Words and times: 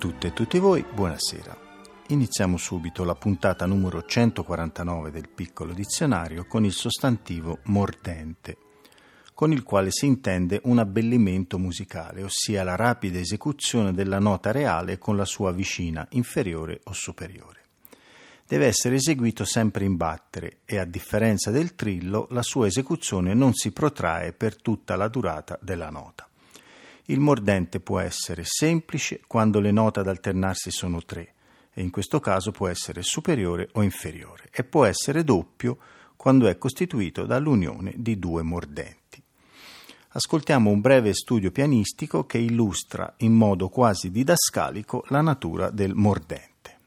Tutte 0.00 0.28
e 0.28 0.32
tutti 0.32 0.58
voi, 0.58 0.82
buonasera. 0.82 1.54
Iniziamo 2.08 2.56
subito 2.56 3.04
la 3.04 3.14
puntata 3.14 3.66
numero 3.66 4.02
149 4.02 5.10
del 5.10 5.28
piccolo 5.28 5.74
dizionario 5.74 6.46
con 6.46 6.64
il 6.64 6.72
sostantivo 6.72 7.58
mordente, 7.64 8.56
con 9.34 9.52
il 9.52 9.62
quale 9.62 9.90
si 9.90 10.06
intende 10.06 10.58
un 10.64 10.78
abbellimento 10.78 11.58
musicale, 11.58 12.22
ossia 12.22 12.64
la 12.64 12.76
rapida 12.76 13.18
esecuzione 13.18 13.92
della 13.92 14.18
nota 14.18 14.52
reale 14.52 14.96
con 14.96 15.18
la 15.18 15.26
sua 15.26 15.52
vicina 15.52 16.06
inferiore 16.12 16.80
o 16.84 16.94
superiore. 16.94 17.64
Deve 18.48 18.68
essere 18.68 18.94
eseguito 18.94 19.44
sempre 19.44 19.84
in 19.84 19.96
battere 19.96 20.60
e, 20.64 20.78
a 20.78 20.86
differenza 20.86 21.50
del 21.50 21.74
trillo, 21.74 22.26
la 22.30 22.42
sua 22.42 22.66
esecuzione 22.66 23.34
non 23.34 23.52
si 23.52 23.70
protrae 23.70 24.32
per 24.32 24.56
tutta 24.62 24.96
la 24.96 25.08
durata 25.08 25.58
della 25.60 25.90
nota. 25.90 26.29
Il 27.10 27.18
mordente 27.18 27.80
può 27.80 27.98
essere 27.98 28.44
semplice 28.44 29.20
quando 29.26 29.58
le 29.58 29.72
note 29.72 29.98
ad 29.98 30.06
alternarsi 30.06 30.70
sono 30.70 31.02
tre, 31.04 31.34
e 31.72 31.82
in 31.82 31.90
questo 31.90 32.20
caso 32.20 32.52
può 32.52 32.68
essere 32.68 33.02
superiore 33.02 33.68
o 33.72 33.82
inferiore, 33.82 34.48
e 34.52 34.62
può 34.62 34.84
essere 34.84 35.24
doppio 35.24 35.76
quando 36.14 36.46
è 36.46 36.56
costituito 36.56 37.26
dall'unione 37.26 37.94
di 37.96 38.16
due 38.16 38.42
mordenti. 38.42 39.20
Ascoltiamo 40.10 40.70
un 40.70 40.80
breve 40.80 41.12
studio 41.12 41.50
pianistico 41.50 42.26
che 42.26 42.38
illustra 42.38 43.12
in 43.18 43.32
modo 43.32 43.68
quasi 43.68 44.12
didascalico 44.12 45.04
la 45.08 45.20
natura 45.20 45.70
del 45.70 45.94
mordente. 45.94 46.78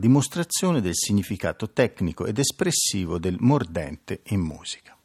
Dimostrazione 0.00 0.80
del 0.80 0.96
significato 0.96 1.70
tecnico 1.70 2.26
ed 2.26 2.38
espressivo 2.38 3.18
del 3.18 3.36
mordente 3.38 4.22
in 4.30 4.40
musica. 4.40 4.96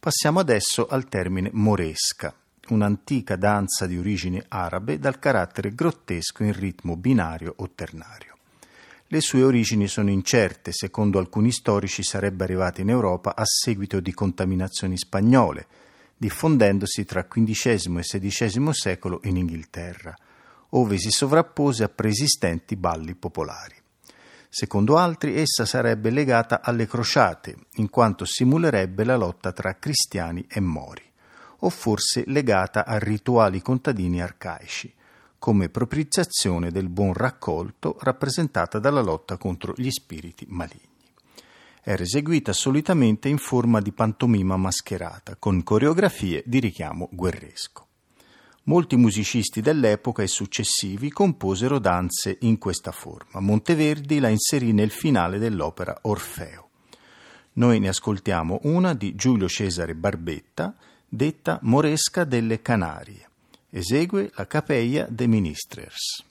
Passiamo 0.00 0.40
adesso 0.40 0.88
al 0.88 1.06
termine 1.08 1.50
moresca, 1.52 2.34
un'antica 2.70 3.36
danza 3.36 3.86
di 3.86 3.96
origine 3.96 4.44
arabe 4.48 4.98
dal 4.98 5.20
carattere 5.20 5.74
grottesco 5.74 6.42
in 6.42 6.52
ritmo 6.52 6.96
binario 6.96 7.54
o 7.58 7.70
ternario. 7.72 8.36
Le 9.06 9.20
sue 9.20 9.42
origini 9.42 9.86
sono 9.86 10.10
incerte, 10.10 10.72
secondo 10.72 11.18
alcuni 11.18 11.52
storici 11.52 12.02
sarebbe 12.02 12.44
arrivata 12.44 12.80
in 12.80 12.90
Europa 12.90 13.36
a 13.36 13.44
seguito 13.44 14.00
di 14.00 14.12
contaminazioni 14.12 14.98
spagnole, 14.98 15.66
diffondendosi 16.16 17.04
tra 17.04 17.26
XV 17.28 17.98
e 17.98 18.18
XVI 18.18 18.72
secolo 18.72 19.20
in 19.22 19.36
Inghilterra 19.36 20.14
ove 20.70 20.98
si 20.98 21.10
sovrappose 21.10 21.84
a 21.84 21.88
preesistenti 21.88 22.76
balli 22.76 23.14
popolari. 23.14 23.76
Secondo 24.50 24.96
altri, 24.96 25.38
essa 25.38 25.66
sarebbe 25.66 26.10
legata 26.10 26.62
alle 26.62 26.86
crociate, 26.86 27.56
in 27.74 27.90
quanto 27.90 28.24
simulerebbe 28.24 29.04
la 29.04 29.16
lotta 29.16 29.52
tra 29.52 29.76
cristiani 29.78 30.46
e 30.48 30.60
mori, 30.60 31.04
o 31.60 31.68
forse 31.70 32.24
legata 32.26 32.86
a 32.86 32.98
rituali 32.98 33.60
contadini 33.60 34.22
arcaici, 34.22 34.92
come 35.38 35.68
propiziazione 35.68 36.70
del 36.70 36.88
buon 36.88 37.12
raccolto 37.12 37.96
rappresentata 38.00 38.78
dalla 38.78 39.02
lotta 39.02 39.36
contro 39.36 39.74
gli 39.76 39.90
spiriti 39.90 40.46
maligni. 40.48 40.86
Era 41.82 42.02
eseguita 42.02 42.52
solitamente 42.52 43.28
in 43.28 43.38
forma 43.38 43.80
di 43.80 43.92
pantomima 43.92 44.56
mascherata, 44.56 45.36
con 45.36 45.62
coreografie 45.62 46.42
di 46.44 46.58
richiamo 46.58 47.08
guerresco. 47.12 47.87
Molti 48.68 48.96
musicisti 48.96 49.62
dell'epoca 49.62 50.22
e 50.22 50.26
successivi 50.26 51.08
composero 51.08 51.78
danze 51.78 52.36
in 52.40 52.58
questa 52.58 52.92
forma. 52.92 53.40
Monteverdi 53.40 54.18
la 54.18 54.28
inserì 54.28 54.74
nel 54.74 54.90
finale 54.90 55.38
dell'opera 55.38 55.98
Orfeo. 56.02 56.68
Noi 57.54 57.78
ne 57.80 57.88
ascoltiamo 57.88 58.60
una 58.64 58.92
di 58.92 59.14
Giulio 59.14 59.48
Cesare 59.48 59.94
Barbetta, 59.94 60.76
detta 61.08 61.58
Moresca 61.62 62.24
delle 62.24 62.60
Canarie. 62.60 63.30
Esegue 63.70 64.30
la 64.34 64.46
Capella 64.46 65.06
de 65.08 65.26
Ministers. 65.26 66.27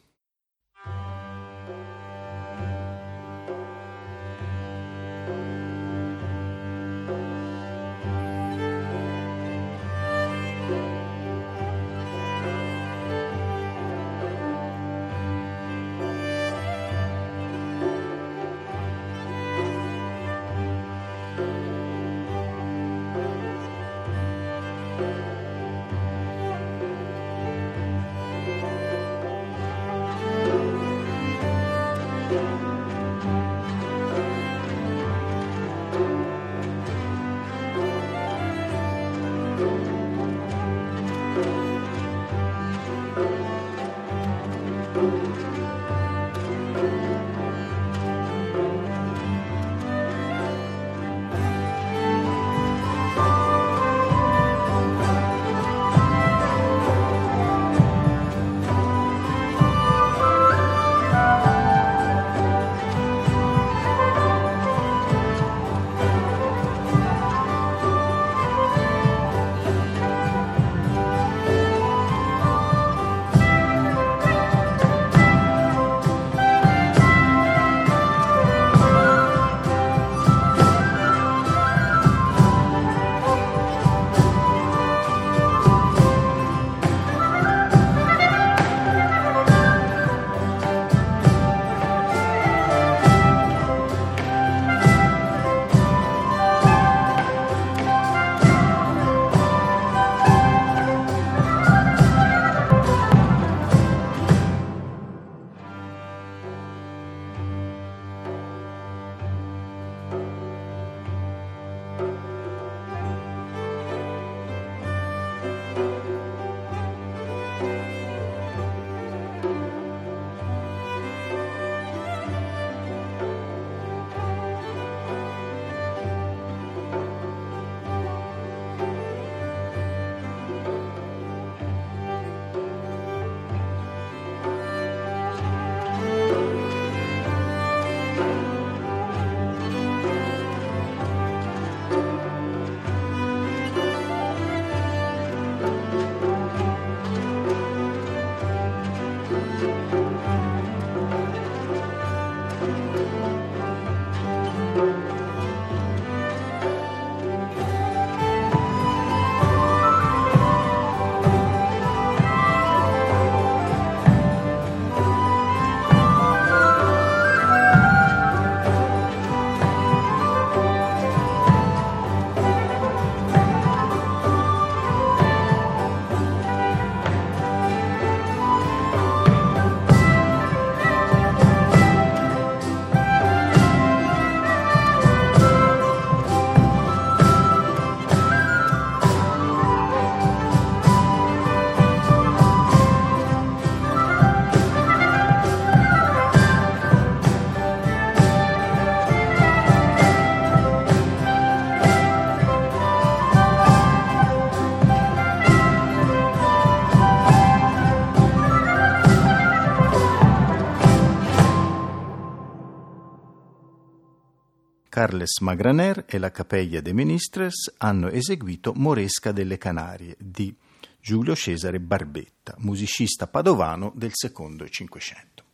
Carles 215.07 215.39
Magraner 215.39 216.03
e 216.05 216.17
la 216.17 216.31
Capella 216.31 216.81
dei 216.81 216.91
Ministres 216.91 217.75
hanno 217.77 218.09
eseguito 218.09 218.73
Moresca 218.75 219.31
delle 219.31 219.57
Canarie 219.57 220.17
di 220.19 220.53
Giulio 220.99 221.33
Cesare 221.33 221.79
Barbetta, 221.79 222.55
musicista 222.57 223.25
padovano 223.25 223.93
del 223.95 224.11
secondo 224.13 224.67
Cinquecento. 224.67 225.45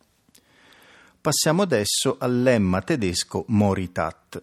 Passiamo 1.20 1.62
adesso 1.62 2.16
al 2.18 2.42
lemma 2.42 2.82
tedesco 2.82 3.44
Moritat, 3.46 4.42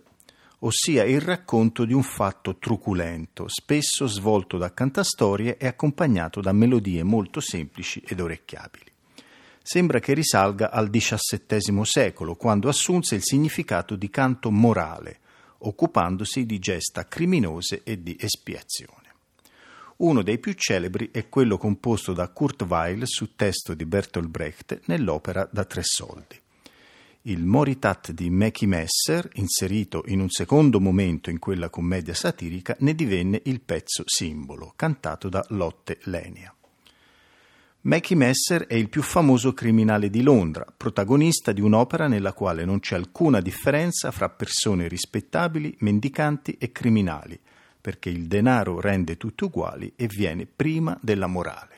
ossia 0.60 1.04
il 1.04 1.20
racconto 1.20 1.84
di 1.84 1.92
un 1.92 2.04
fatto 2.04 2.58
truculento, 2.58 3.50
spesso 3.50 4.08
svolto 4.08 4.58
da 4.58 4.74
cantastorie 4.74 5.58
e 5.58 5.68
accompagnato 5.68 6.40
da 6.40 6.54
melodie 6.54 7.04
molto 7.04 7.42
semplici 7.42 8.02
ed 8.08 8.22
orecchiabili 8.22 8.91
sembra 9.72 10.00
che 10.00 10.14
risalga 10.14 10.70
al 10.70 10.90
XVII 10.90 11.86
secolo, 11.86 12.36
quando 12.36 12.68
assunse 12.68 13.16
il 13.16 13.24
significato 13.24 13.96
di 13.96 14.10
canto 14.10 14.52
morale, 14.52 15.20
occupandosi 15.60 16.46
di 16.46 16.60
gesta 16.60 17.08
criminose 17.08 17.80
e 17.86 18.04
di 18.04 18.18
espiazione. 18.20 19.14
Uno 20.00 20.24
dei 20.24 20.40
più 20.40 20.52
celebri 20.56 21.12
è 21.14 21.30
quello 21.30 21.58
composto 21.58 22.12
da 22.12 22.28
Kurt 22.28 22.64
Weill 22.64 23.04
su 23.04 23.34
testo 23.38 23.74
di 23.74 23.86
Bertolt 23.86 24.28
Brecht 24.28 24.82
nell'opera 24.88 25.48
Da 25.50 25.64
tre 25.64 25.84
soldi. 25.86 26.38
Il 27.22 27.46
Moritat 27.46 28.12
di 28.12 28.30
Mackie 28.30 28.68
Messer, 28.68 29.30
inserito 29.36 30.04
in 30.08 30.20
un 30.20 30.30
secondo 30.30 30.82
momento 30.82 31.30
in 31.30 31.40
quella 31.40 31.70
commedia 31.70 32.14
satirica, 32.14 32.76
ne 32.80 32.94
divenne 32.94 33.40
il 33.46 33.62
pezzo 33.62 34.04
simbolo, 34.06 34.74
cantato 34.76 35.30
da 35.30 35.46
Lotte 35.48 36.00
Lenia. 36.04 36.54
Mackie 37.84 38.16
Messer 38.16 38.68
è 38.68 38.76
il 38.76 38.90
più 38.90 39.02
famoso 39.02 39.54
criminale 39.54 40.12
di 40.12 40.22
Londra, 40.22 40.68
protagonista 40.78 41.52
di 41.52 41.62
un'opera 41.62 42.08
nella 42.08 42.32
quale 42.32 42.64
non 42.64 42.80
c'è 42.80 42.94
alcuna 42.94 43.42
differenza 43.42 44.12
fra 44.12 44.30
persone 44.30 44.88
rispettabili, 44.88 45.78
mendicanti 45.80 46.58
e 46.60 46.72
criminali, 46.72 47.40
perché 47.82 48.10
il 48.10 48.28
denaro 48.28 48.80
rende 48.80 49.18
tutti 49.18 49.46
uguali 49.46 49.94
e 49.96 50.06
viene 50.06 50.46
prima 50.46 50.96
della 51.02 51.26
morale. 51.26 51.71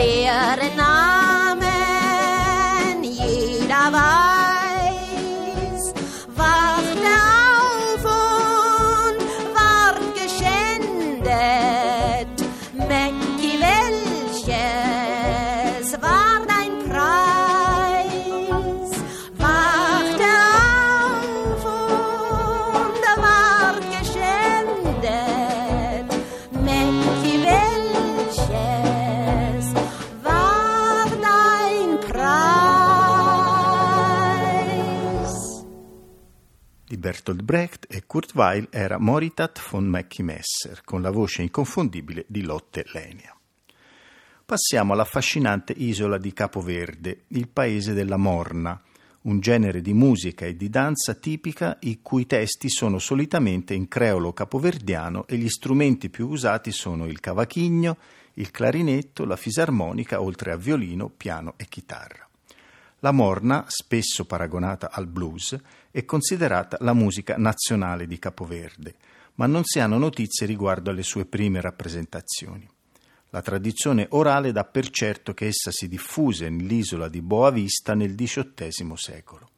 there 0.00 0.32
uh, 0.32 0.56
and 0.62 0.89
Bertolt 37.30 37.42
Brecht 37.42 37.86
e 37.88 38.06
Kurt 38.06 38.34
Weill 38.34 38.66
era 38.70 38.98
Moritat 38.98 39.60
von 39.70 39.86
Mackie 39.86 40.24
Messer, 40.24 40.82
con 40.84 41.00
la 41.00 41.10
voce 41.10 41.42
inconfondibile 41.42 42.24
di 42.26 42.42
Lotte 42.42 42.84
Lenia. 42.92 43.36
Passiamo 44.44 44.94
all'affascinante 44.94 45.72
isola 45.76 46.18
di 46.18 46.32
Capoverde, 46.32 47.24
il 47.28 47.48
paese 47.48 47.92
della 47.92 48.16
morna, 48.16 48.80
un 49.22 49.38
genere 49.38 49.80
di 49.80 49.92
musica 49.92 50.44
e 50.44 50.56
di 50.56 50.68
danza 50.68 51.14
tipica 51.14 51.76
i 51.82 52.00
cui 52.02 52.26
testi 52.26 52.68
sono 52.68 52.98
solitamente 52.98 53.74
in 53.74 53.86
creolo 53.86 54.32
capoverdiano 54.32 55.26
e 55.26 55.36
gli 55.36 55.48
strumenti 55.48 56.08
più 56.08 56.28
usati 56.28 56.72
sono 56.72 57.06
il 57.06 57.20
cavachigno, 57.20 57.96
il 58.34 58.50
clarinetto, 58.50 59.24
la 59.24 59.36
fisarmonica, 59.36 60.20
oltre 60.20 60.52
a 60.52 60.56
violino, 60.56 61.08
piano 61.08 61.54
e 61.56 61.66
chitarra. 61.66 62.29
La 63.02 63.12
morna, 63.12 63.64
spesso 63.66 64.26
paragonata 64.26 64.90
al 64.90 65.06
blues, 65.06 65.58
è 65.90 66.04
considerata 66.04 66.76
la 66.80 66.92
musica 66.92 67.36
nazionale 67.38 68.06
di 68.06 68.18
Capoverde, 68.18 68.94
ma 69.36 69.46
non 69.46 69.64
si 69.64 69.80
hanno 69.80 69.96
notizie 69.96 70.46
riguardo 70.46 70.90
alle 70.90 71.02
sue 71.02 71.24
prime 71.24 71.62
rappresentazioni. 71.62 72.68
La 73.30 73.40
tradizione 73.40 74.06
orale 74.10 74.52
dà 74.52 74.64
per 74.64 74.90
certo 74.90 75.32
che 75.32 75.46
essa 75.46 75.70
si 75.70 75.88
diffuse 75.88 76.50
nell'isola 76.50 77.08
di 77.08 77.22
Boavista 77.22 77.94
nel 77.94 78.14
XVIII 78.14 78.92
secolo. 78.96 79.48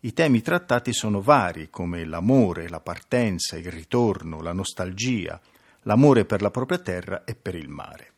I 0.00 0.12
temi 0.12 0.40
trattati 0.40 0.92
sono 0.92 1.20
vari, 1.20 1.70
come 1.70 2.04
l'amore, 2.04 2.68
la 2.68 2.80
partenza, 2.80 3.58
il 3.58 3.70
ritorno, 3.70 4.40
la 4.42 4.52
nostalgia, 4.52 5.40
l'amore 5.82 6.24
per 6.24 6.40
la 6.40 6.50
propria 6.50 6.78
terra 6.78 7.24
e 7.24 7.34
per 7.34 7.56
il 7.56 7.68
mare. 7.68 8.12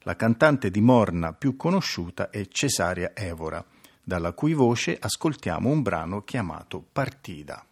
La 0.00 0.16
cantante 0.16 0.70
di 0.70 0.82
Morna 0.82 1.32
più 1.32 1.56
conosciuta 1.56 2.28
è 2.28 2.46
Cesaria 2.46 3.12
Evora, 3.14 3.64
dalla 4.06 4.34
cui 4.34 4.54
voce 4.54 4.96
ascoltiamo 5.00 5.68
un 5.68 5.82
brano 5.82 6.22
chiamato 6.22 6.80
Partida. 6.92 7.66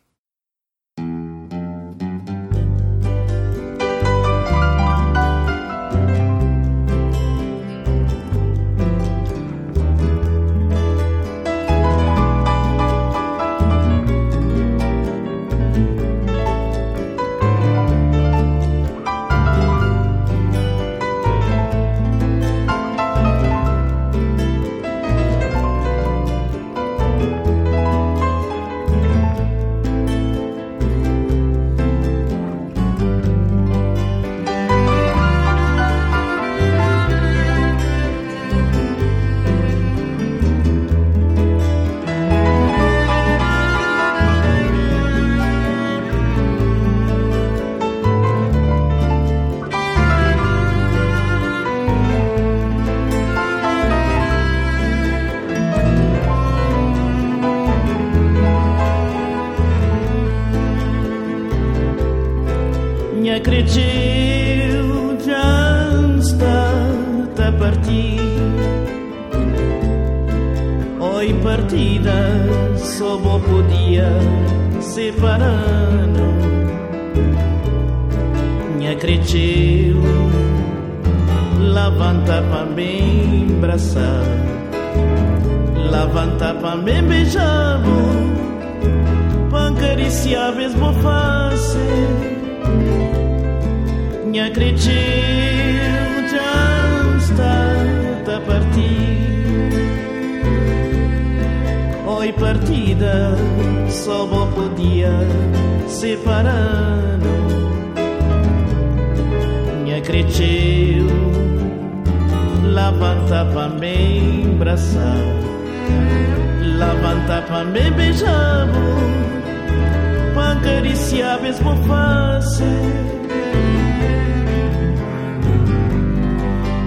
Acariciar 121.54 121.74
mesmo 121.74 121.76
face 121.86 122.64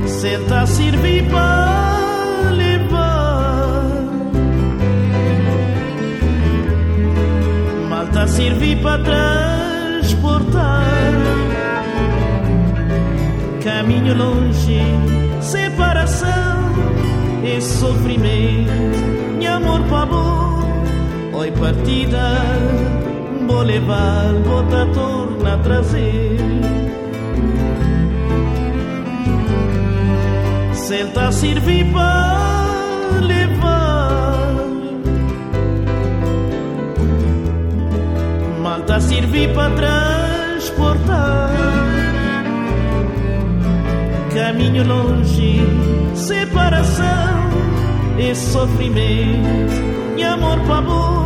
senta 0.07 0.62
a 0.62 0.65
servir 0.65 1.29
para. 1.29 1.77
Malta 7.89 8.24
a 8.24 8.27
servir 8.27 8.81
para 8.81 9.03
transportar. 9.03 10.83
Caminho 13.63 14.15
longe, 14.15 14.81
separação 15.41 16.29
e 17.43 17.62
sofrimento. 17.62 18.71
Meu 19.38 19.53
amor 19.53 19.81
para 19.83 20.05
bom, 20.05 20.59
oi 21.33 21.51
partida, 21.51 22.33
vou 23.48 23.63
levar, 23.63 24.34
vou 24.46 24.63
torna 24.94 25.58
trazer. 25.63 26.38
senta 30.88 31.32
servir 31.34 31.86
para 31.92 33.20
levar. 33.20 34.38
Malta 38.62 38.96
a 38.96 39.01
servir 39.01 39.54
para 39.54 39.70
transportar. 39.75 41.51
Caminho 44.34 44.88
longe, 44.88 45.60
separação 46.16 47.50
e 48.18 48.34
sofrimento. 48.34 49.75
E 50.16 50.24
amor 50.24 50.58
para 50.68 50.82
bom, 50.82 51.16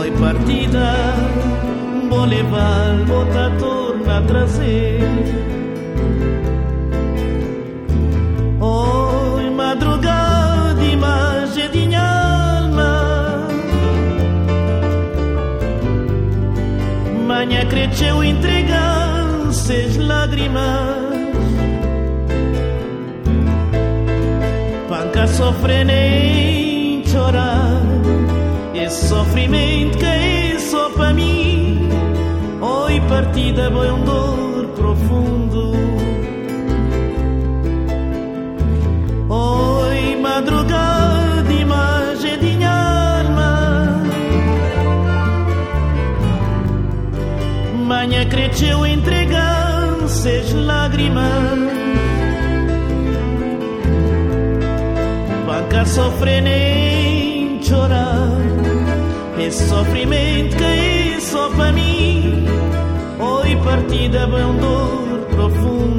oi 0.00 0.10
partida, 0.12 0.94
vou 2.08 2.24
levar, 2.24 3.04
vou 3.06 3.24
torna 3.58 4.18
a 4.18 4.22
trazer. 4.22 5.00
madrugada 9.50 10.82
imagem 10.82 11.70
de 11.70 11.94
alma. 11.94 13.46
Manhã 17.26 17.66
cresceu 17.66 18.24
entregando 18.24 19.52
seis 19.52 19.96
lágrimas. 19.98 21.10
Panca 24.88 25.26
sofre 25.28 25.84
nem 25.84 27.04
chorar 27.06 27.59
Esse 28.90 29.06
sofrimento 29.06 29.98
que 29.98 30.04
é 30.04 30.58
só 30.58 30.90
para 30.90 31.14
mim. 31.14 31.88
Oi 32.60 33.00
partida, 33.08 33.70
foi 33.70 33.88
um 33.88 34.02
dor 34.02 34.66
profundo. 34.74 35.70
Madrugada 40.20 41.52
imagem 41.52 42.38
de 42.38 42.56
minha 42.56 43.20
alma 43.22 44.02
Manhã 47.86 48.28
cresceu 48.28 48.84
entregando 48.86 50.08
seis 50.08 50.52
lágrimas. 50.52 51.30
Banca 55.46 55.84
sofrer 55.84 56.42
Esse 59.40 59.68
sofrimento 59.68 60.54
que 60.56 60.64
é 60.64 61.20
só 61.20 61.48
para 61.50 61.72
mim. 61.72 62.44
Oi, 63.18 63.56
partida 63.64 64.26
bem 64.26 64.56
dor 64.58 65.26
profundo. 65.34 65.89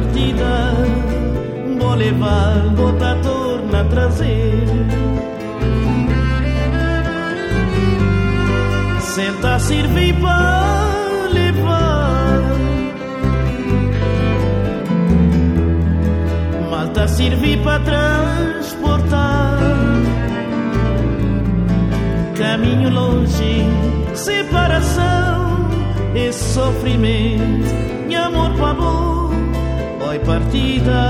Partida 0.00 0.74
Vou 1.78 1.94
levar, 1.94 2.74
vou 2.76 2.92
torna 2.92 3.84
trazer 3.84 4.66
senta 9.00 9.54
a 9.54 9.58
servir 9.58 10.14
para 10.20 11.28
levar. 11.32 12.42
Malta 16.70 17.08
servir 17.08 17.58
para 17.62 17.80
transportar. 17.80 19.58
Caminho 22.36 22.90
longe, 22.90 23.66
separação 24.14 25.68
e 26.14 26.32
sofrimento. 26.32 27.74
E 28.08 28.14
amor 28.14 28.52
para 28.52 28.97
oi 30.08 30.20
partida, 30.20 31.00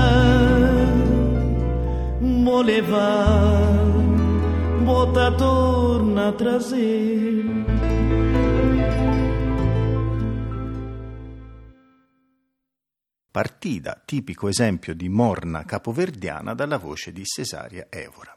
vou 2.19 2.61
levar. 2.61 3.87
Bota 4.83 5.33
torna 5.35 6.27
a 6.27 6.33
trazer. 6.33 7.45
Partida, 13.31 14.01
tipico 14.05 14.49
esempio 14.49 14.93
di 14.93 15.07
morna 15.07 15.63
capoverdiana 15.63 16.53
dalla 16.53 16.77
voce 16.77 17.13
di 17.13 17.23
Cesaria 17.23 17.87
Evora. 17.89 18.35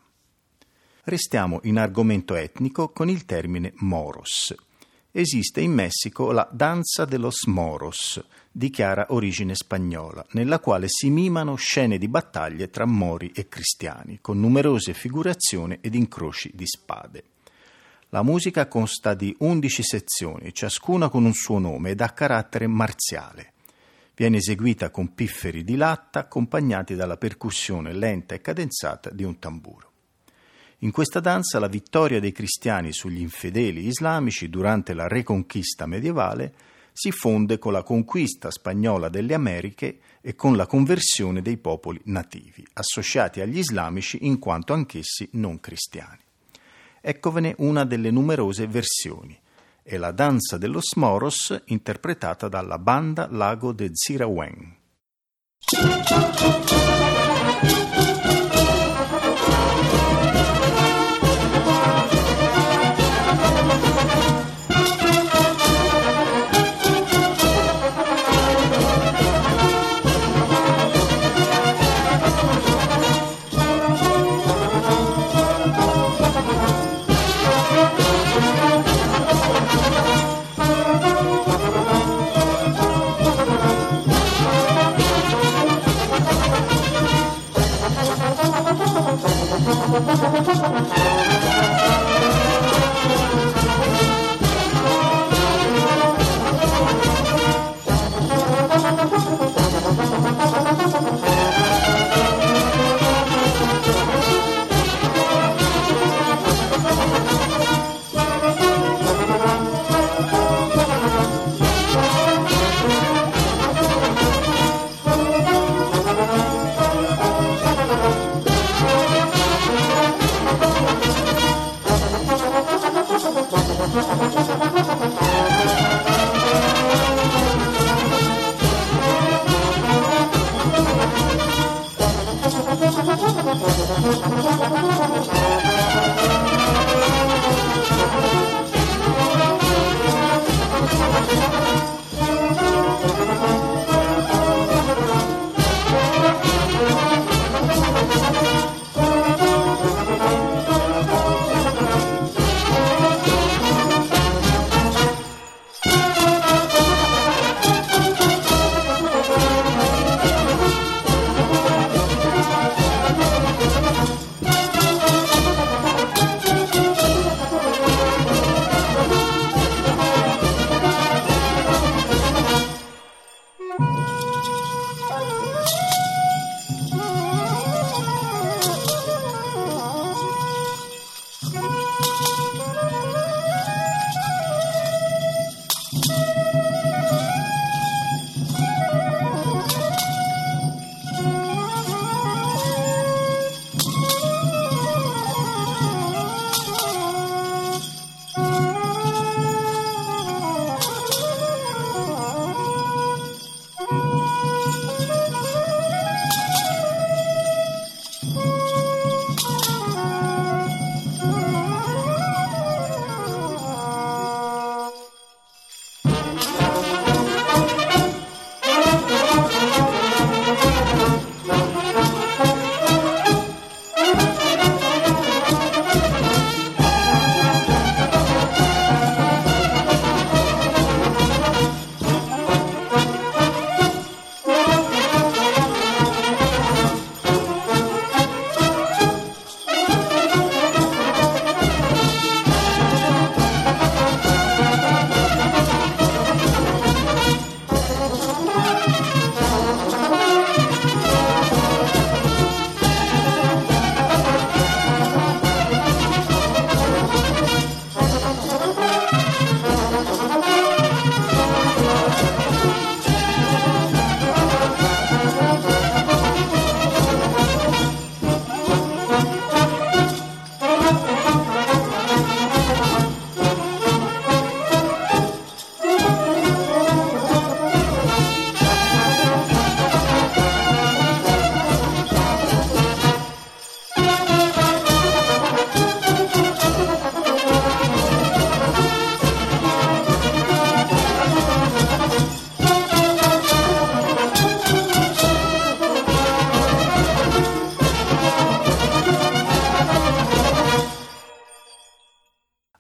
Restiamo 1.05 1.59
in 1.65 1.79
argomento 1.79 2.37
etnico 2.37 2.91
con 2.91 3.09
il 3.09 3.25
termine 3.25 3.73
moros. 3.79 4.55
Esiste 5.11 5.61
in 5.61 5.73
Messico 5.73 6.31
la 6.31 6.49
danza 6.53 7.05
de 7.05 7.19
los 7.19 7.47
moros, 7.47 8.23
di 8.55 8.69
chiara 8.69 9.07
origine 9.09 9.55
spagnola, 9.55 10.25
nella 10.33 10.61
quale 10.61 10.87
si 10.89 11.09
mimano 11.09 11.55
scene 11.55 11.97
di 11.97 12.07
battaglie 12.07 12.69
tra 12.69 12.85
mori 12.85 13.33
e 13.35 13.49
cristiani, 13.49 14.19
con 14.21 14.39
numerose 14.39 14.93
figurazioni 14.93 15.79
ed 15.81 15.95
incroci 15.95 16.51
di 16.55 16.67
spade. 16.67 17.25
La 18.11 18.23
musica 18.23 18.69
consta 18.69 19.15
di 19.15 19.35
11 19.39 19.83
sezioni, 19.83 20.53
ciascuna 20.53 21.09
con 21.09 21.25
un 21.25 21.33
suo 21.33 21.59
nome 21.59 21.91
ed 21.91 22.03
ha 22.03 22.11
carattere 22.11 22.67
marziale. 22.67 23.55
Viene 24.15 24.37
eseguita 24.37 24.91
con 24.91 25.15
pifferi 25.15 25.65
di 25.65 25.77
latta 25.77 26.21
accompagnati 26.21 26.95
dalla 26.95 27.17
percussione 27.17 27.95
lenta 27.95 28.35
e 28.35 28.43
cadenzata 28.43 29.09
di 29.09 29.25
un 29.25 29.39
tamburo. 29.39 29.91
In 30.81 30.91
questa 30.91 31.21
danza 31.21 31.59
la 31.59 31.69
vittoria 31.69 32.21
dei 32.21 32.33
cristiani 32.33 32.93
sugli 32.93 33.21
infedeli 33.21 33.87
islamici 33.87 34.51
durante 34.51 34.93
la 34.93 35.09
reconquista 35.09 35.87
medievale 35.87 36.53
si 36.93 37.11
fonde 37.11 37.59
con 37.59 37.73
la 37.73 37.83
conquista 37.83 38.51
spagnola 38.51 39.09
delle 39.09 39.35
Americhe 39.35 39.99
e 40.21 40.35
con 40.35 40.57
la 40.57 40.67
conversione 40.67 41.43
dei 41.43 41.57
popoli 41.57 42.01
nativi, 42.05 42.67
associati 42.75 43.41
agli 43.41 43.59
islamici 43.59 44.27
in 44.27 44.39
quanto 44.39 44.73
anch'essi 44.73 45.29
non 45.33 45.59
cristiani. 45.61 46.21
Eccovene 47.01 47.55
una 47.59 47.85
delle 47.85 48.11
numerose 48.11 48.67
versioni, 48.67 49.39
è 49.83 49.97
la 49.97 50.13
danza 50.13 50.59
dello 50.59 50.81
Smoros 50.81 51.63
interpretata 51.67 52.49
dalla 52.49 52.79
banda 52.79 53.27
Lago 53.31 53.73
de 53.73 53.91
Zirawen. 53.93 54.77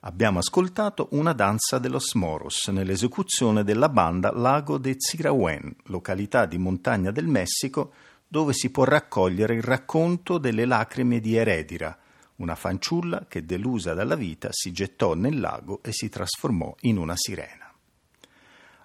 Abbiamo 0.04 0.38
ascoltato 0.38 1.08
una 1.12 1.32
danza 1.32 1.78
de 1.78 1.88
los 1.88 2.14
Moros 2.14 2.66
nell'esecuzione 2.68 3.62
della 3.62 3.88
banda 3.88 4.32
Lago 4.32 4.78
de 4.78 4.96
Zirauen, 4.98 5.74
località 5.84 6.46
di 6.46 6.58
montagna 6.58 7.10
del 7.10 7.26
Messico 7.26 7.92
dove 8.26 8.52
si 8.52 8.70
può 8.70 8.84
raccogliere 8.84 9.54
il 9.54 9.62
racconto 9.62 10.38
delle 10.38 10.64
lacrime 10.64 11.20
di 11.20 11.36
Eredira, 11.36 11.96
una 12.36 12.54
fanciulla 12.54 13.26
che 13.28 13.44
delusa 13.44 13.94
dalla 13.94 14.16
vita 14.16 14.48
si 14.50 14.72
gettò 14.72 15.14
nel 15.14 15.38
lago 15.38 15.80
e 15.82 15.92
si 15.92 16.08
trasformò 16.08 16.74
in 16.80 16.96
una 16.96 17.14
sirena. 17.14 17.72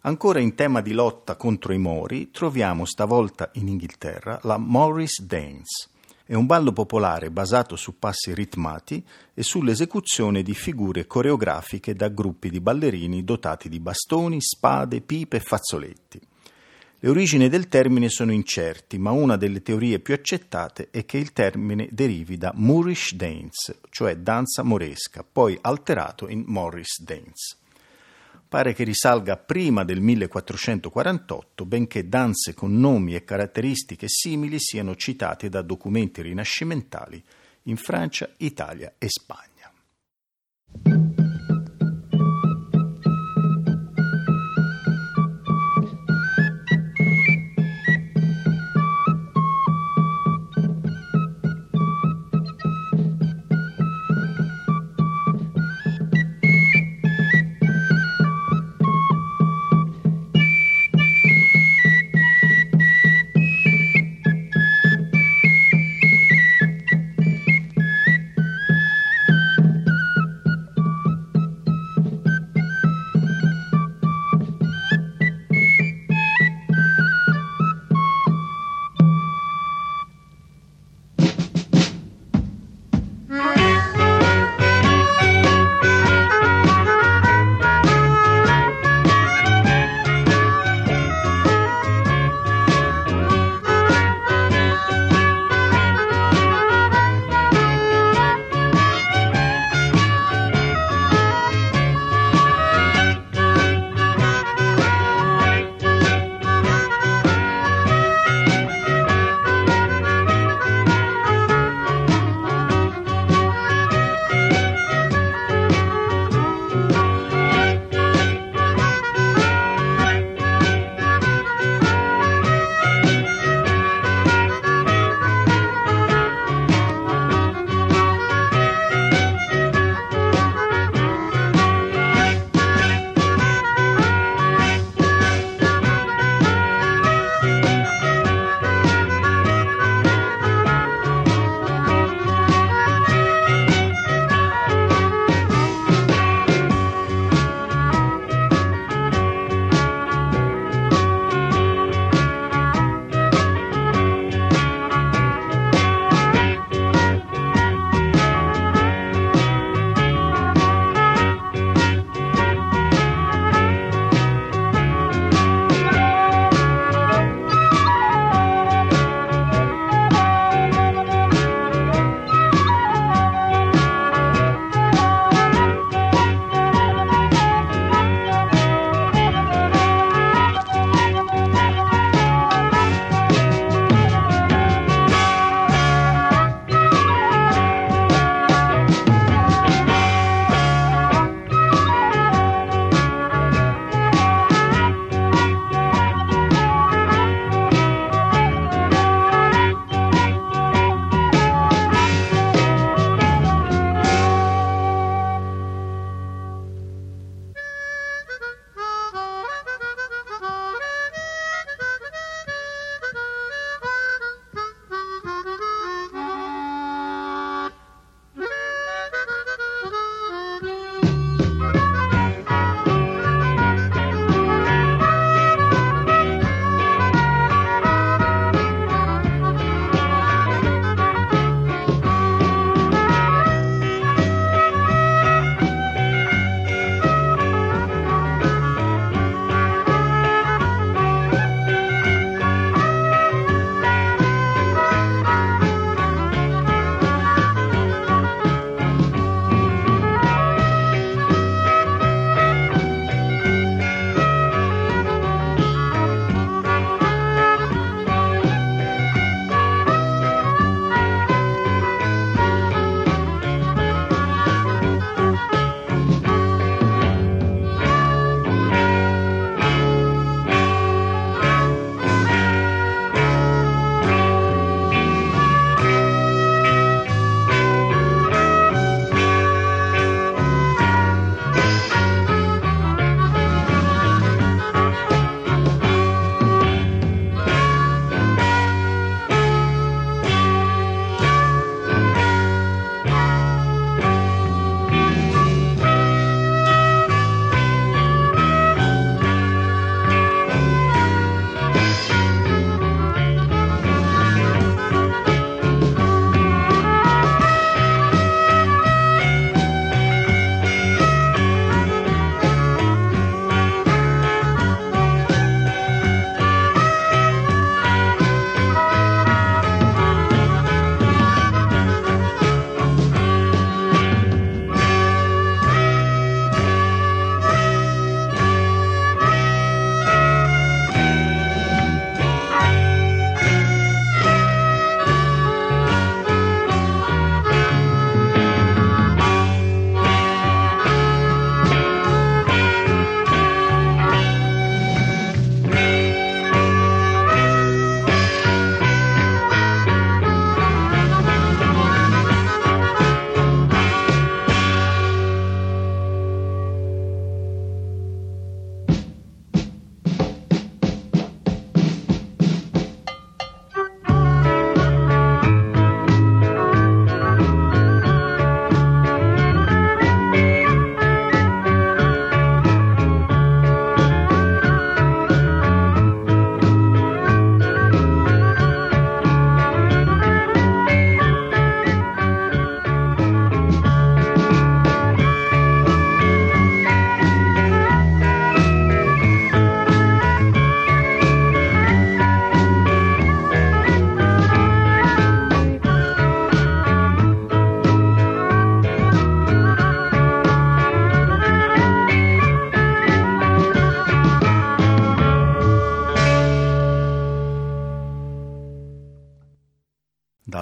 Ancora 0.02 0.40
in 0.40 0.54
tema 0.54 0.82
di 0.82 0.92
lotta 0.92 1.36
contro 1.36 1.74
i 1.74 1.78
Mori, 1.78 2.30
troviamo 2.30 2.86
stavolta 2.86 3.50
in 3.54 3.68
Inghilterra 3.68 4.40
la 4.44 4.58
Morris 4.58 5.22
Dance. 5.22 5.90
È 6.28 6.34
un 6.34 6.46
ballo 6.46 6.74
popolare 6.74 7.32
basato 7.32 7.78
su 7.78 8.00
passi 8.00 8.34
ritmati 8.34 9.02
e 9.34 9.44
sull'esecuzione 9.44 10.44
di 10.44 10.54
figure 10.54 11.08
coreografiche 11.08 11.96
da 11.96 12.10
gruppi 12.10 12.50
di 12.50 12.60
ballerini 12.60 13.24
dotati 13.24 13.70
di 13.70 13.80
bastoni, 13.80 14.42
spade, 14.42 15.00
pipe 15.00 15.38
e 15.38 15.40
fazzoletti. 15.40 16.20
Le 17.00 17.10
origini 17.10 17.48
del 17.48 17.70
termine 17.70 18.10
sono 18.10 18.34
incerti, 18.34 18.98
ma 18.98 19.12
una 19.12 19.38
delle 19.38 19.62
teorie 19.62 20.00
più 20.00 20.16
accettate 20.16 20.90
è 20.92 21.06
che 21.06 21.18
il 21.18 21.32
termine 21.32 21.88
derivi 21.92 22.36
da 22.36 22.52
Moorish 22.54 23.14
dance, 23.14 23.80
cioè 23.90 24.18
danza 24.18 24.64
moresca, 24.64 25.24
poi 25.24 25.58
alterato 25.62 26.28
in 26.28 26.44
Morris 26.46 27.02
dance 27.04 27.56
pare 28.48 28.74
che 28.74 28.84
risalga 28.84 29.38
prima 29.38 29.84
del 29.84 30.00
1448, 30.00 31.66
benché 31.66 32.08
danze 32.08 32.54
con 32.54 32.78
nomi 32.78 33.16
e 33.16 33.24
caratteristiche 33.24 34.08
simili 34.08 34.60
siano 34.60 34.96
citate 34.96 35.50
da 35.50 35.62
documenti 35.62 36.22
rinascimentali 36.22 37.24
in 37.64 37.78
Francia, 37.78 38.30
Italia 38.38 38.94
e 38.98 39.08
Spagna. 39.10 41.16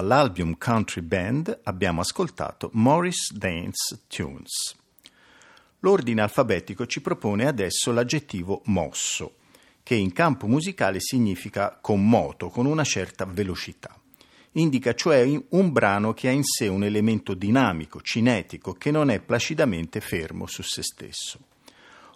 Dall'album 0.06 0.56
Country 0.56 1.02
Band 1.02 1.62
abbiamo 1.64 2.00
ascoltato 2.00 2.70
Morris 2.74 3.32
Dance 3.32 4.02
Tunes. 4.06 4.76
L'ordine 5.80 6.22
alfabetico 6.22 6.86
ci 6.86 7.00
propone 7.00 7.44
adesso 7.44 7.90
l'aggettivo 7.90 8.62
mosso, 8.66 9.38
che 9.82 9.96
in 9.96 10.12
campo 10.12 10.46
musicale 10.46 11.00
significa 11.00 11.76
con 11.80 12.08
moto, 12.08 12.50
con 12.50 12.66
una 12.66 12.84
certa 12.84 13.24
velocità. 13.24 14.00
Indica 14.52 14.94
cioè 14.94 15.28
un 15.48 15.72
brano 15.72 16.14
che 16.14 16.28
ha 16.28 16.32
in 16.32 16.44
sé 16.44 16.68
un 16.68 16.84
elemento 16.84 17.34
dinamico, 17.34 18.00
cinetico, 18.00 18.74
che 18.74 18.92
non 18.92 19.10
è 19.10 19.18
placidamente 19.18 20.00
fermo 20.00 20.46
su 20.46 20.62
se 20.62 20.84
stesso. 20.84 21.40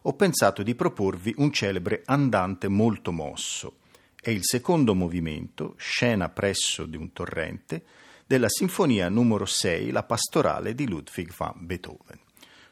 Ho 0.02 0.12
pensato 0.12 0.62
di 0.62 0.76
proporvi 0.76 1.34
un 1.38 1.50
celebre 1.50 2.02
andante 2.04 2.68
molto 2.68 3.10
mosso, 3.10 3.78
è 4.20 4.30
il 4.30 4.44
secondo 4.44 4.94
movimento, 4.94 5.74
scena 5.78 6.28
presso 6.28 6.84
di 6.84 6.96
un 6.96 7.12
torrente, 7.12 7.82
della 8.26 8.48
sinfonia 8.48 9.08
numero 9.08 9.46
6, 9.46 9.90
la 9.90 10.02
pastorale 10.02 10.74
di 10.74 10.86
Ludwig 10.86 11.34
van 11.34 11.54
Beethoven. 11.56 12.18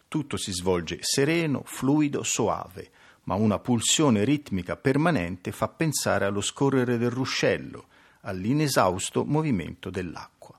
Tutto 0.07 0.37
si 0.37 0.53
svolge 0.53 0.99
sereno, 1.01 1.63
fluido, 1.65 2.23
soave, 2.23 2.91
ma 3.25 3.35
una 3.35 3.59
pulsione 3.59 4.25
ritmica 4.25 4.77
permanente 4.77 5.51
fa 5.51 5.69
pensare 5.69 6.27
allo 6.27 6.41
scorrere 6.41 6.97
del 6.97 7.11
ruscello, 7.11 7.89
all'inesausto 8.23 9.25
movimento 9.25 9.91
dell'acqua. 9.91 10.59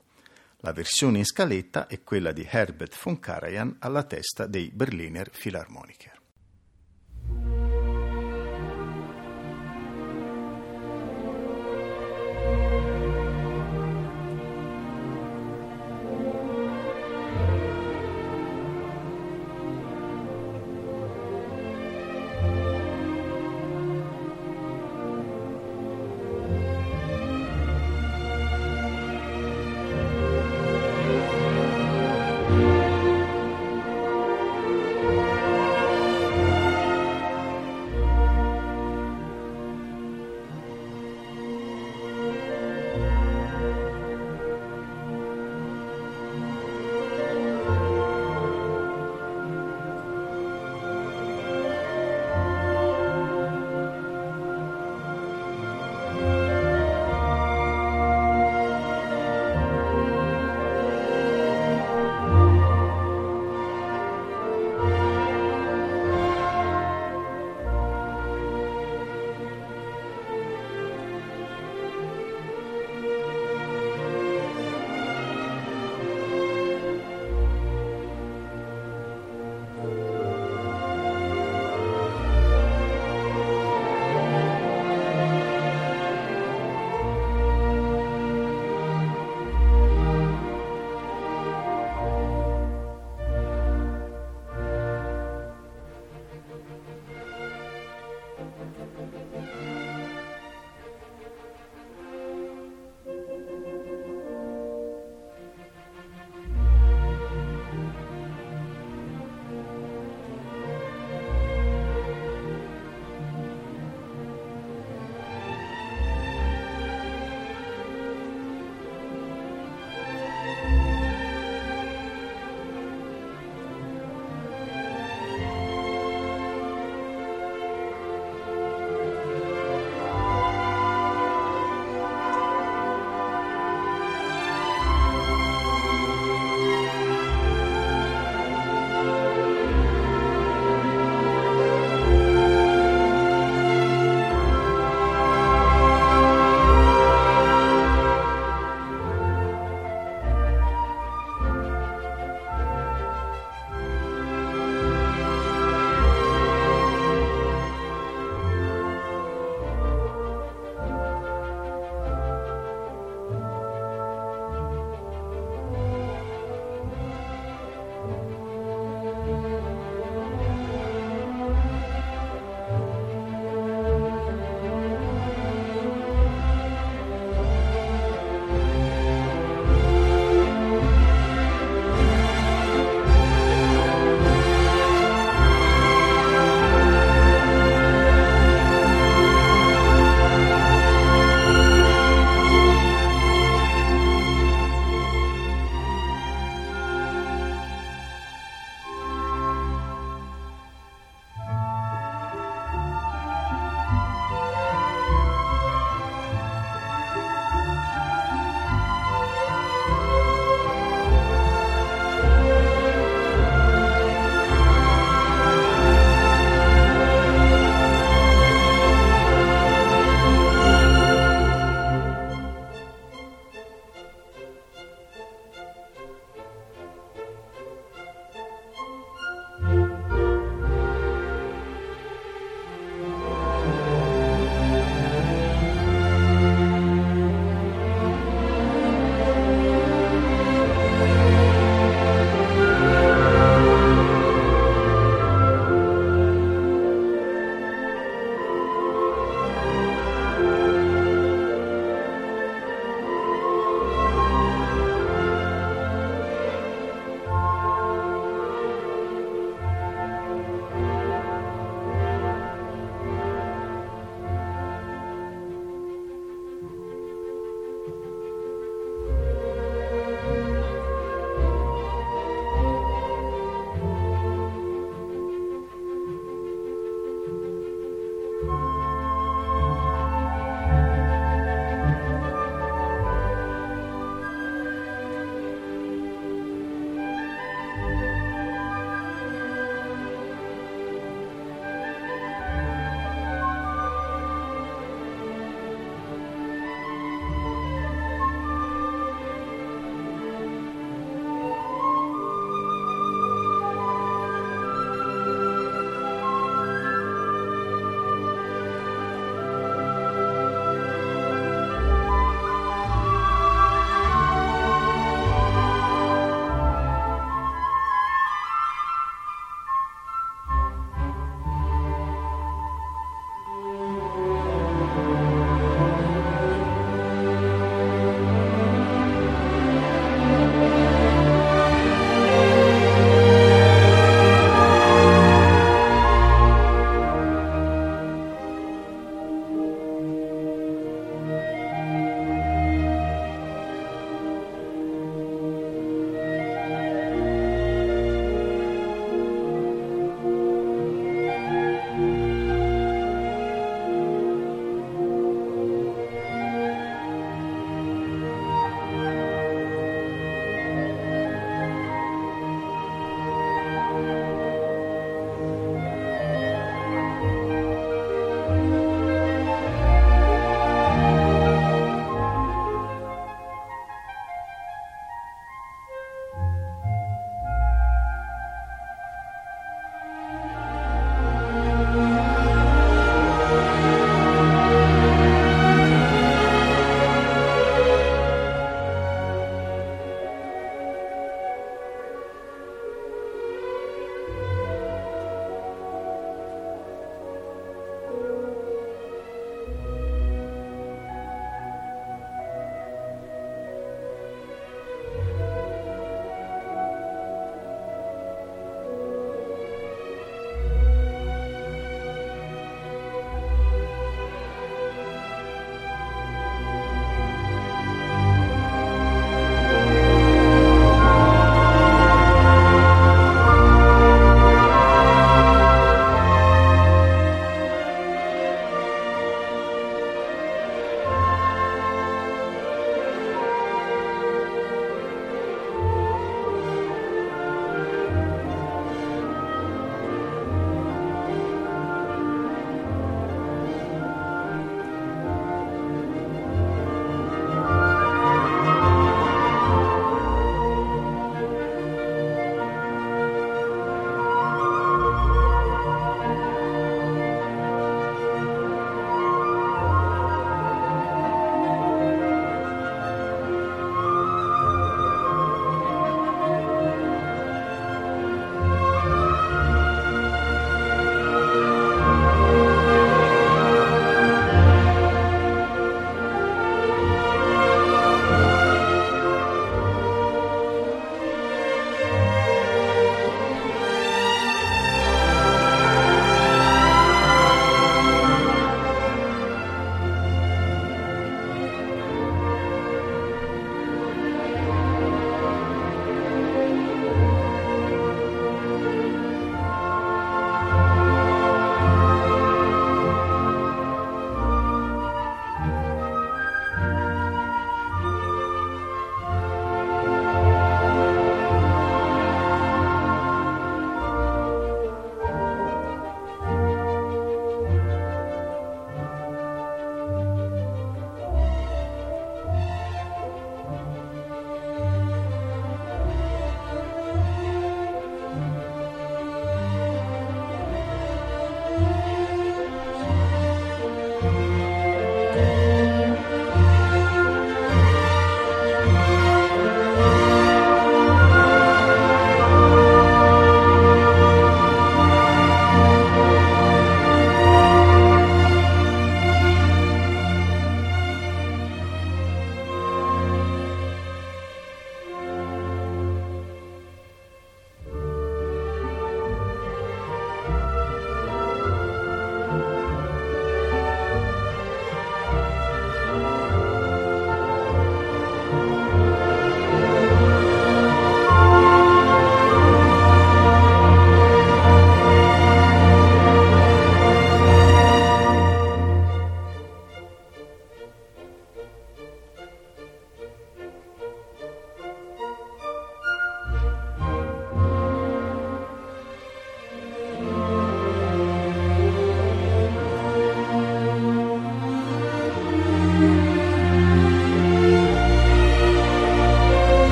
La 0.58 0.72
versione 0.72 1.18
in 1.18 1.24
scaletta 1.24 1.86
è 1.86 2.02
quella 2.02 2.32
di 2.32 2.46
Herbert 2.48 3.00
von 3.02 3.18
Karajan 3.18 3.76
alla 3.78 4.02
testa 4.02 4.46
dei 4.46 4.70
Berliner 4.72 5.30
Philharmoniker. 5.30 6.19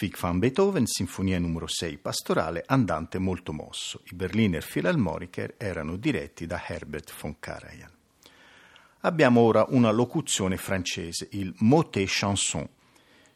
Ludwig 0.00 0.16
van 0.16 0.38
Beethoven, 0.38 0.86
Sinfonia 0.86 1.40
numero 1.40 1.66
6 1.66 1.98
pastorale, 1.98 2.62
andante 2.64 3.18
molto 3.18 3.52
mosso. 3.52 4.00
I 4.04 4.14
Berliner 4.14 4.64
Philharmoniker 4.64 5.56
erano 5.56 5.96
diretti 5.96 6.46
da 6.46 6.62
Herbert 6.64 7.12
von 7.20 7.40
Karajan. 7.40 7.90
Abbiamo 9.00 9.40
ora 9.40 9.66
una 9.70 9.90
locuzione 9.90 10.56
francese, 10.56 11.26
il 11.32 11.52
motet 11.58 12.06
chanson, 12.08 12.68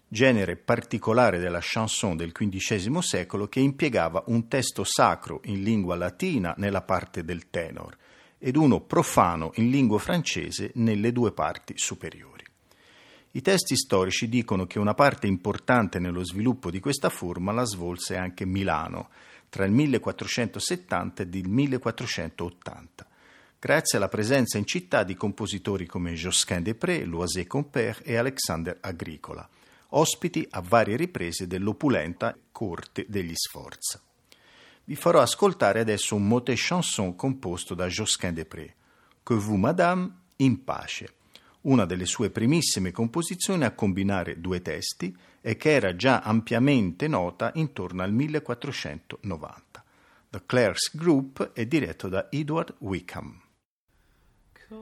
genere 0.07 0.55
particolare 0.55 1.41
della 1.41 1.59
chanson 1.61 2.17
del 2.17 2.31
XV 2.31 2.99
secolo 2.99 3.49
che 3.49 3.59
impiegava 3.59 4.23
un 4.27 4.47
testo 4.47 4.85
sacro 4.85 5.41
in 5.47 5.65
lingua 5.65 5.97
latina 5.97 6.55
nella 6.59 6.83
parte 6.83 7.25
del 7.25 7.51
tenor 7.51 7.97
ed 8.39 8.55
uno 8.55 8.81
profano 8.83 9.51
in 9.55 9.69
lingua 9.69 9.99
francese 9.99 10.71
nelle 10.75 11.11
due 11.11 11.33
parti 11.33 11.73
superiori. 11.77 12.32
I 13.33 13.41
testi 13.41 13.77
storici 13.77 14.29
dicono 14.29 14.67
che 14.67 14.79
una 14.79 14.95
parte 14.95 15.27
importante 15.27 15.99
nello 15.99 16.25
sviluppo 16.25 16.71
di 16.71 16.81
questa 16.81 17.09
forma 17.09 17.53
la 17.53 17.65
svolse 17.65 18.17
anche 18.17 18.45
Milano 18.45 19.09
tra 19.49 19.65
il 19.65 19.73
1470 19.73 21.23
ed 21.23 21.35
il 21.35 21.49
1480 21.49 23.07
grazie 23.63 23.97
alla 23.97 24.09
presenza 24.09 24.59
in 24.59 24.67
città 24.67 25.05
di 25.05 25.15
compositori 25.15 25.87
come 25.87 26.15
Josquin 26.15 26.65
Després, 26.65 27.05
Loisé 27.05 27.47
Compère 27.47 28.03
e 28.03 28.17
Alexander 28.17 28.77
Agricola, 28.81 29.49
ospiti 29.91 30.45
a 30.51 30.61
varie 30.61 30.97
riprese 30.97 31.47
dell'opulenta 31.47 32.37
corte 32.51 33.07
degli 33.09 33.35
Sforza. 33.37 34.01
Vi 34.83 34.97
farò 34.97 35.21
ascoltare 35.21 35.79
adesso 35.79 36.17
un 36.17 36.27
motet 36.27 36.59
chanson 36.59 37.15
composto 37.15 37.75
da 37.75 37.87
Josquin 37.87 38.35
Després, 38.35 38.73
Que 39.23 39.37
vous, 39.37 39.57
madame, 39.57 40.11
in 40.39 40.65
pace, 40.65 41.09
una 41.63 41.85
delle 41.85 42.07
sue 42.07 42.31
primissime 42.31 42.91
composizioni 42.91 43.65
a 43.65 43.73
combinare 43.73 44.41
due 44.41 44.63
testi 44.63 45.17
e 45.41 45.57
che 45.57 45.71
era 45.71 45.95
già 45.97 46.21
ampiamente 46.21 47.09
nota 47.09 47.51
intorno 47.55 48.03
al 48.03 48.13
1490. 48.13 49.85
The 50.31 50.43
Clerks 50.47 50.97
Group 50.97 51.53
è 51.53 51.67
diretto 51.67 52.09
da 52.09 52.29
Edward 52.31 52.75
Wickham. 52.79 53.41
Que 54.53 54.77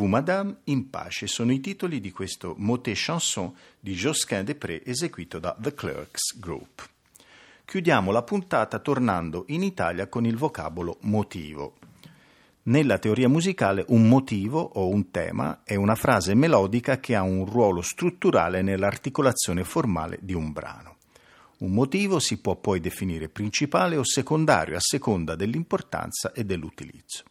vous, 0.00 0.08
madame, 0.08 0.60
in 0.64 0.88
pace 0.88 1.26
sono 1.26 1.52
i 1.52 1.60
titoli 1.60 2.00
di 2.00 2.10
questo 2.10 2.54
motet 2.56 2.96
chanson 2.96 3.54
di 3.78 3.92
Josquin 3.92 4.44
Després 4.44 4.80
eseguito 4.86 5.38
da 5.38 5.54
The 5.60 5.74
Clerks 5.74 6.38
Group. 6.38 6.88
Chiudiamo 7.66 8.10
la 8.10 8.22
puntata 8.22 8.78
tornando 8.78 9.44
in 9.48 9.62
Italia 9.62 10.08
con 10.08 10.24
il 10.24 10.38
vocabolo 10.38 10.96
motivo. 11.02 11.76
Nella 12.62 12.98
teoria 12.98 13.28
musicale 13.28 13.84
un 13.88 14.08
motivo 14.08 14.60
o 14.60 14.88
un 14.88 15.10
tema 15.10 15.60
è 15.64 15.74
una 15.74 15.96
frase 15.96 16.34
melodica 16.34 16.98
che 16.98 17.14
ha 17.14 17.22
un 17.22 17.44
ruolo 17.44 17.82
strutturale 17.82 18.62
nell'articolazione 18.62 19.64
formale 19.64 20.18
di 20.22 20.32
un 20.32 20.50
brano. 20.50 20.96
Un 21.58 21.72
motivo 21.72 22.20
si 22.20 22.40
può 22.40 22.56
poi 22.56 22.80
definire 22.80 23.28
principale 23.28 23.96
o 23.96 24.04
secondario 24.04 24.76
a 24.76 24.80
seconda 24.80 25.36
dell'importanza 25.36 26.32
e 26.32 26.44
dell'utilizzo 26.44 27.24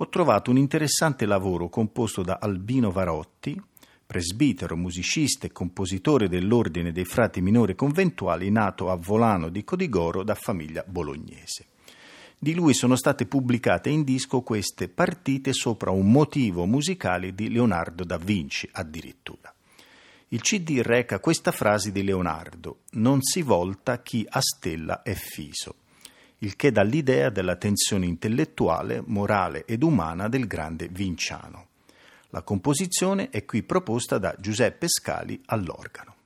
ho 0.00 0.08
trovato 0.08 0.52
un 0.52 0.58
interessante 0.58 1.26
lavoro 1.26 1.68
composto 1.68 2.22
da 2.22 2.38
Albino 2.40 2.92
Varotti, 2.92 3.60
presbitero, 4.06 4.76
musicista 4.76 5.44
e 5.46 5.50
compositore 5.50 6.28
dell'Ordine 6.28 6.92
dei 6.92 7.04
Frati 7.04 7.40
Minori 7.40 7.74
Conventuali, 7.74 8.48
nato 8.48 8.90
a 8.90 8.94
Volano 8.96 9.48
di 9.48 9.64
Codigoro 9.64 10.22
da 10.22 10.36
famiglia 10.36 10.84
bolognese. 10.86 11.66
Di 12.38 12.54
lui 12.54 12.74
sono 12.74 12.94
state 12.94 13.26
pubblicate 13.26 13.90
in 13.90 14.04
disco 14.04 14.42
queste 14.42 14.88
partite 14.88 15.52
sopra 15.52 15.90
un 15.90 16.12
motivo 16.12 16.64
musicale 16.64 17.34
di 17.34 17.50
Leonardo 17.50 18.04
da 18.04 18.18
Vinci 18.18 18.68
addirittura. 18.70 19.52
Il 20.28 20.42
CD 20.42 20.80
reca 20.80 21.18
questa 21.18 21.50
frase 21.50 21.90
di 21.90 22.04
Leonardo: 22.04 22.82
Non 22.92 23.20
si 23.22 23.42
volta 23.42 24.00
chi 24.00 24.24
a 24.28 24.40
stella 24.40 25.02
è 25.02 25.14
fiso 25.14 25.74
il 26.38 26.56
che 26.56 26.70
dà 26.70 26.82
l'idea 26.82 27.30
della 27.30 27.56
tensione 27.56 28.06
intellettuale, 28.06 29.02
morale 29.04 29.64
ed 29.64 29.82
umana 29.82 30.28
del 30.28 30.46
grande 30.46 30.88
Vinciano. 30.88 31.66
La 32.30 32.42
composizione 32.42 33.30
è 33.30 33.44
qui 33.44 33.62
proposta 33.62 34.18
da 34.18 34.34
Giuseppe 34.38 34.88
Scali 34.88 35.40
all'organo. 35.46 36.17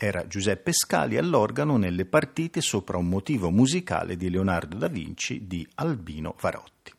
Era 0.00 0.28
Giuseppe 0.28 0.72
Scali 0.72 1.16
all'organo 1.16 1.76
nelle 1.76 2.04
partite 2.04 2.60
sopra 2.60 2.98
un 2.98 3.08
motivo 3.08 3.50
musicale 3.50 4.16
di 4.16 4.30
Leonardo 4.30 4.76
da 4.76 4.86
Vinci 4.86 5.48
di 5.48 5.66
Albino 5.74 6.36
Varotti. 6.40 6.92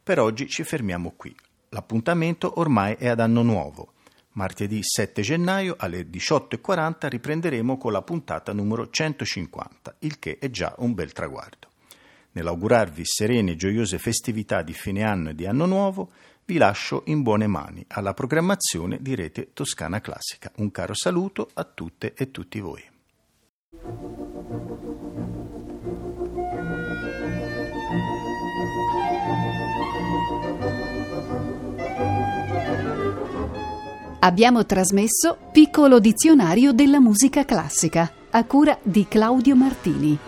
Per 0.00 0.20
oggi 0.20 0.46
ci 0.46 0.62
fermiamo 0.62 1.14
qui. 1.16 1.34
L'appuntamento 1.70 2.60
ormai 2.60 2.94
è 2.94 3.08
ad 3.08 3.18
anno 3.18 3.42
nuovo. 3.42 3.94
Martedì 4.34 4.78
7 4.80 5.22
gennaio 5.22 5.74
alle 5.76 6.08
18.40 6.08 7.08
riprenderemo 7.08 7.76
con 7.76 7.90
la 7.90 8.02
puntata 8.02 8.52
numero 8.52 8.88
150, 8.88 9.96
il 9.98 10.20
che 10.20 10.38
è 10.38 10.50
già 10.50 10.72
un 10.78 10.94
bel 10.94 11.10
traguardo. 11.10 11.66
Nell'augurarvi 12.32 13.02
serene 13.04 13.50
e 13.50 13.56
gioiose 13.56 13.98
festività 13.98 14.62
di 14.62 14.72
fine 14.72 15.02
anno 15.02 15.30
e 15.30 15.34
di 15.34 15.46
anno 15.46 15.66
nuovo, 15.66 16.12
vi 16.50 16.58
lascio 16.58 17.02
in 17.04 17.22
buone 17.22 17.46
mani 17.46 17.84
alla 17.90 18.12
programmazione 18.12 18.98
di 19.00 19.14
Rete 19.14 19.50
Toscana 19.52 20.00
Classica. 20.00 20.50
Un 20.56 20.72
caro 20.72 20.94
saluto 20.94 21.48
a 21.54 21.62
tutte 21.62 22.12
e 22.12 22.32
tutti 22.32 22.58
voi. 22.58 22.82
Abbiamo 34.18 34.66
trasmesso 34.66 35.38
Piccolo 35.52 36.00
dizionario 36.00 36.72
della 36.72 36.98
musica 36.98 37.44
classica 37.44 38.10
a 38.28 38.44
cura 38.44 38.76
di 38.82 39.06
Claudio 39.06 39.54
Martini. 39.54 40.18